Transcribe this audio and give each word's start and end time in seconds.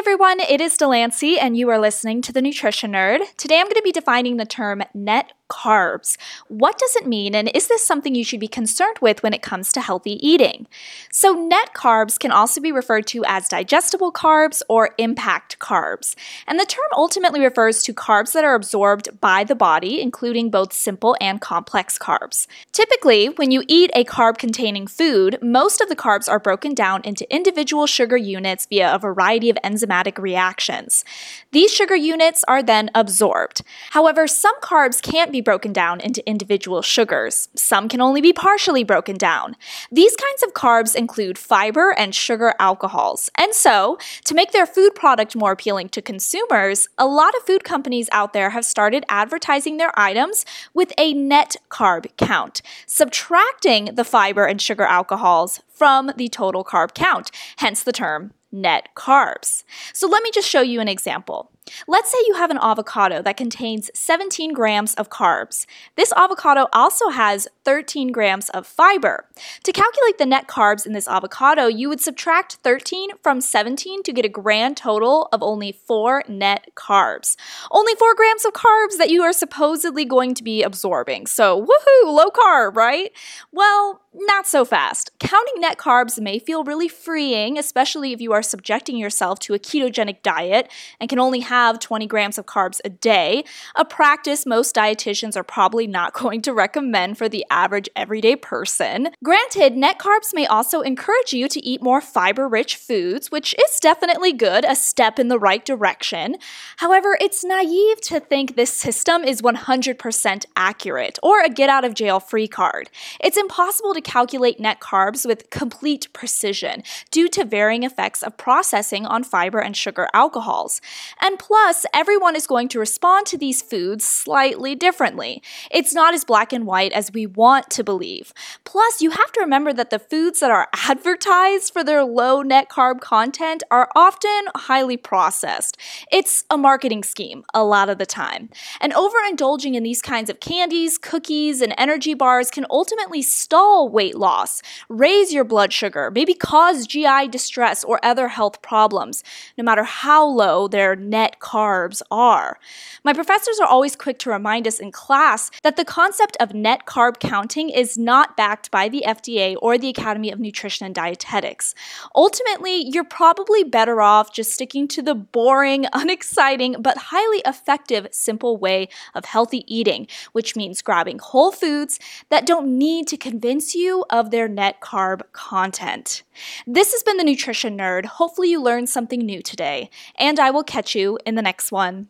everyone, 0.00 0.40
it 0.40 0.62
is 0.62 0.78
Delancey, 0.78 1.38
and 1.38 1.58
you 1.58 1.68
are 1.68 1.78
listening 1.78 2.22
to 2.22 2.32
The 2.32 2.40
Nutrition 2.40 2.92
Nerd. 2.92 3.20
Today 3.36 3.60
I'm 3.60 3.66
going 3.66 3.74
to 3.74 3.82
be 3.82 3.92
defining 3.92 4.38
the 4.38 4.46
term 4.46 4.82
net 4.94 5.34
carbs. 5.50 6.16
What 6.48 6.78
does 6.78 6.96
it 6.96 7.06
mean, 7.06 7.34
and 7.34 7.50
is 7.54 7.68
this 7.68 7.86
something 7.86 8.14
you 8.14 8.24
should 8.24 8.40
be 8.40 8.48
concerned 8.48 8.96
with 9.02 9.22
when 9.22 9.34
it 9.34 9.42
comes 9.42 9.72
to 9.72 9.80
healthy 9.80 10.24
eating? 10.26 10.66
So, 11.12 11.32
net 11.32 11.74
carbs 11.74 12.18
can 12.18 12.30
also 12.30 12.60
be 12.60 12.72
referred 12.72 13.06
to 13.08 13.24
as 13.26 13.48
digestible 13.48 14.12
carbs 14.12 14.62
or 14.68 14.90
impact 14.96 15.58
carbs. 15.58 16.14
And 16.46 16.58
the 16.58 16.64
term 16.64 16.86
ultimately 16.94 17.40
refers 17.40 17.82
to 17.82 17.92
carbs 17.92 18.32
that 18.32 18.44
are 18.44 18.54
absorbed 18.54 19.20
by 19.20 19.44
the 19.44 19.56
body, 19.56 20.00
including 20.00 20.50
both 20.50 20.72
simple 20.72 21.16
and 21.20 21.40
complex 21.40 21.98
carbs. 21.98 22.46
Typically, 22.72 23.26
when 23.26 23.50
you 23.50 23.64
eat 23.66 23.90
a 23.94 24.04
carb 24.04 24.38
containing 24.38 24.86
food, 24.86 25.38
most 25.42 25.80
of 25.80 25.88
the 25.88 25.96
carbs 25.96 26.28
are 26.28 26.38
broken 26.38 26.74
down 26.74 27.02
into 27.02 27.30
individual 27.34 27.86
sugar 27.86 28.16
units 28.16 28.66
via 28.66 28.94
a 28.94 28.98
variety 28.98 29.50
of 29.50 29.58
enzymatic 29.90 30.18
reactions. 30.18 31.04
These 31.52 31.72
sugar 31.72 31.96
units 31.96 32.44
are 32.48 32.62
then 32.62 32.90
absorbed. 32.94 33.62
However, 33.90 34.26
some 34.26 34.58
carbs 34.60 35.02
can't 35.02 35.32
be 35.32 35.40
broken 35.40 35.72
down 35.72 36.00
into 36.00 36.28
individual 36.28 36.82
sugars. 36.82 37.48
Some 37.54 37.88
can 37.88 38.00
only 38.00 38.20
be 38.20 38.32
partially 38.32 38.84
broken 38.84 39.16
down. 39.16 39.56
These 39.90 40.16
kinds 40.16 40.42
of 40.42 40.54
carbs 40.54 40.94
include 40.94 41.38
fiber 41.38 41.92
and 41.96 42.14
sugar 42.14 42.54
alcohols. 42.58 43.30
And 43.36 43.54
so, 43.54 43.98
to 44.24 44.34
make 44.34 44.52
their 44.52 44.66
food 44.66 44.94
product 44.94 45.34
more 45.36 45.52
appealing 45.52 45.88
to 45.90 46.02
consumers, 46.02 46.88
a 46.98 47.06
lot 47.06 47.34
of 47.36 47.42
food 47.42 47.64
companies 47.64 48.08
out 48.12 48.32
there 48.32 48.50
have 48.50 48.64
started 48.64 49.04
advertising 49.08 49.76
their 49.76 49.98
items 49.98 50.44
with 50.74 50.92
a 50.98 51.14
net 51.14 51.56
carb 51.70 52.06
count, 52.16 52.62
subtracting 52.86 53.86
the 53.94 54.04
fiber 54.04 54.46
and 54.46 54.60
sugar 54.60 54.84
alcohols 54.84 55.60
from 55.68 56.12
the 56.16 56.28
total 56.28 56.64
carb 56.64 56.94
count, 56.94 57.30
hence 57.56 57.82
the 57.82 57.92
term 57.92 58.32
net 58.52 58.88
carbs. 58.96 59.64
So 59.92 60.08
let 60.08 60.22
me 60.22 60.30
just 60.32 60.48
show 60.48 60.60
you 60.60 60.80
an 60.80 60.88
example. 60.88 61.50
Let's 61.86 62.10
say 62.10 62.18
you 62.26 62.34
have 62.34 62.50
an 62.50 62.58
avocado 62.60 63.22
that 63.22 63.36
contains 63.36 63.90
17 63.94 64.52
grams 64.52 64.94
of 64.94 65.10
carbs. 65.10 65.66
This 65.96 66.12
avocado 66.16 66.66
also 66.72 67.10
has 67.10 67.48
13 67.64 68.12
grams 68.12 68.48
of 68.50 68.66
fiber. 68.66 69.26
To 69.64 69.72
calculate 69.72 70.18
the 70.18 70.26
net 70.26 70.46
carbs 70.48 70.86
in 70.86 70.92
this 70.92 71.08
avocado, 71.08 71.66
you 71.66 71.88
would 71.88 72.00
subtract 72.00 72.54
13 72.62 73.10
from 73.22 73.40
17 73.40 74.02
to 74.02 74.12
get 74.12 74.24
a 74.24 74.28
grand 74.28 74.76
total 74.76 75.28
of 75.32 75.42
only 75.42 75.72
4 75.72 76.24
net 76.28 76.68
carbs. 76.74 77.36
Only 77.70 77.94
4 77.94 78.14
grams 78.14 78.44
of 78.44 78.52
carbs 78.52 78.96
that 78.98 79.10
you 79.10 79.22
are 79.22 79.32
supposedly 79.32 80.04
going 80.04 80.34
to 80.34 80.42
be 80.42 80.62
absorbing. 80.62 81.26
So, 81.26 81.60
woohoo, 81.60 82.04
low 82.04 82.30
carb, 82.30 82.74
right? 82.74 83.12
Well, 83.52 84.02
not 84.12 84.46
so 84.46 84.64
fast. 84.64 85.12
Counting 85.20 85.60
net 85.60 85.78
carbs 85.78 86.20
may 86.20 86.38
feel 86.38 86.64
really 86.64 86.88
freeing, 86.88 87.58
especially 87.58 88.12
if 88.12 88.20
you 88.20 88.32
are 88.32 88.42
subjecting 88.42 88.96
yourself 88.96 89.38
to 89.40 89.54
a 89.54 89.58
ketogenic 89.58 90.22
diet 90.22 90.68
and 90.98 91.08
can 91.08 91.20
only 91.20 91.40
have 91.40 91.59
20 91.78 92.06
grams 92.06 92.38
of 92.38 92.46
carbs 92.46 92.80
a 92.84 92.88
day, 92.88 93.44
a 93.76 93.84
practice 93.84 94.46
most 94.46 94.74
dietitians 94.74 95.36
are 95.36 95.42
probably 95.42 95.86
not 95.86 96.12
going 96.20 96.42
to 96.42 96.52
recommend 96.52 97.18
for 97.18 97.28
the 97.28 97.44
average 97.50 97.88
everyday 97.94 98.36
person. 98.36 99.08
Granted, 99.22 99.76
net 99.76 99.98
carbs 99.98 100.32
may 100.32 100.46
also 100.46 100.80
encourage 100.80 101.32
you 101.32 101.48
to 101.48 101.64
eat 101.64 101.82
more 101.82 102.00
fiber 102.00 102.48
rich 102.48 102.76
foods, 102.76 103.30
which 103.30 103.54
is 103.54 103.80
definitely 103.80 104.32
good, 104.32 104.64
a 104.64 104.74
step 104.74 105.18
in 105.18 105.28
the 105.28 105.38
right 105.38 105.64
direction. 105.64 106.36
However, 106.78 107.16
it's 107.20 107.44
naive 107.44 108.00
to 108.02 108.20
think 108.20 108.56
this 108.56 108.72
system 108.72 109.24
is 109.24 109.42
100% 109.42 110.44
accurate 110.56 111.18
or 111.22 111.40
a 111.40 111.48
get 111.48 111.68
out 111.68 111.84
of 111.84 111.94
jail 111.94 112.20
free 112.20 112.48
card. 112.48 112.90
It's 113.20 113.36
impossible 113.36 113.94
to 113.94 114.00
calculate 114.00 114.60
net 114.60 114.80
carbs 114.80 115.26
with 115.26 115.50
complete 115.50 116.08
precision 116.12 116.82
due 117.10 117.28
to 117.28 117.44
varying 117.44 117.82
effects 117.82 118.22
of 118.22 118.36
processing 118.36 119.06
on 119.06 119.24
fiber 119.24 119.58
and 119.58 119.76
sugar 119.76 120.08
alcohols. 120.14 120.80
And 121.20 121.38
plus, 121.40 121.86
everyone 121.94 122.36
is 122.36 122.46
going 122.46 122.68
to 122.68 122.78
respond 122.78 123.24
to 123.24 123.38
these 123.38 123.62
foods 123.62 124.04
slightly 124.04 124.74
differently. 124.74 125.42
It's 125.70 125.94
not 125.94 126.12
as 126.12 126.22
black 126.22 126.52
and 126.52 126.66
white 126.66 126.92
as 126.92 127.12
we 127.12 127.24
want 127.24 127.70
to 127.70 127.82
believe. 127.82 128.34
Plus, 128.64 129.00
you 129.00 129.08
have 129.08 129.32
to 129.32 129.40
remember 129.40 129.72
that 129.72 129.88
the 129.88 129.98
foods 129.98 130.40
that 130.40 130.50
are 130.50 130.68
advertised 130.88 131.72
for 131.72 131.82
their 131.82 132.04
low 132.04 132.42
net 132.42 132.68
carb 132.68 133.00
content 133.00 133.62
are 133.70 133.88
often 133.96 134.48
highly 134.54 134.98
processed. 134.98 135.78
It's 136.12 136.44
a 136.50 136.58
marketing 136.58 137.04
scheme 137.04 137.42
a 137.54 137.64
lot 137.64 137.88
of 137.88 137.96
the 137.96 138.04
time. 138.04 138.50
And 138.78 138.92
overindulging 138.92 139.74
in 139.74 139.82
these 139.82 140.02
kinds 140.02 140.28
of 140.28 140.40
candies, 140.40 140.98
cookies, 140.98 141.62
and 141.62 141.74
energy 141.78 142.12
bars 142.12 142.50
can 142.50 142.66
ultimately 142.68 143.22
stall 143.22 143.88
weight 143.88 144.14
loss, 144.14 144.60
raise 144.90 145.32
your 145.32 145.44
blood 145.44 145.72
sugar, 145.72 146.10
maybe 146.14 146.34
cause 146.34 146.86
GI 146.86 147.28
distress 147.28 147.82
or 147.82 147.98
other 148.02 148.28
health 148.28 148.60
problems, 148.60 149.24
no 149.56 149.64
matter 149.64 149.84
how 149.84 150.26
low 150.26 150.68
their 150.68 150.94
net 150.94 151.29
carbs 151.38 152.00
are. 152.10 152.58
My 153.04 153.12
professors 153.12 153.60
are 153.60 153.66
always 153.66 153.94
quick 153.94 154.18
to 154.20 154.30
remind 154.30 154.66
us 154.66 154.80
in 154.80 154.90
class 154.90 155.50
that 155.62 155.76
the 155.76 155.84
concept 155.84 156.36
of 156.40 156.54
net 156.54 156.86
carb 156.86 157.20
counting 157.20 157.68
is 157.68 157.98
not 157.98 158.36
backed 158.36 158.70
by 158.70 158.88
the 158.88 159.04
FDA 159.06 159.56
or 159.60 159.76
the 159.76 159.90
Academy 159.90 160.30
of 160.30 160.40
Nutrition 160.40 160.86
and 160.86 160.94
Dietetics. 160.94 161.74
Ultimately, 162.16 162.88
you're 162.88 163.04
probably 163.04 163.64
better 163.64 164.00
off 164.00 164.32
just 164.32 164.52
sticking 164.52 164.88
to 164.88 165.02
the 165.02 165.14
boring, 165.14 165.84
unexciting, 165.92 166.76
but 166.80 166.96
highly 166.96 167.42
effective, 167.44 168.06
simple 168.12 168.56
way 168.56 168.88
of 169.14 169.26
healthy 169.26 169.62
eating, 169.66 170.06
which 170.32 170.56
means 170.56 170.80
grabbing 170.80 171.18
whole 171.18 171.52
foods 171.52 172.00
that 172.30 172.46
don't 172.46 172.78
need 172.78 173.06
to 173.08 173.16
convince 173.18 173.74
you 173.74 173.90
you 173.90 174.04
of 174.10 174.30
their 174.30 174.46
net 174.46 174.80
carb 174.80 175.22
content. 175.32 176.22
This 176.66 176.92
has 176.92 177.02
been 177.02 177.16
the 177.16 177.24
Nutrition 177.24 177.76
Nerd. 177.76 178.04
Hopefully, 178.04 178.50
you 178.50 178.62
learned 178.62 178.88
something 178.88 179.20
new 179.20 179.42
today, 179.42 179.90
and 180.18 180.38
I 180.38 180.50
will 180.50 180.62
catch 180.62 180.94
you 180.94 181.18
in 181.26 181.34
the 181.34 181.42
next 181.42 181.72
one. 181.72 182.08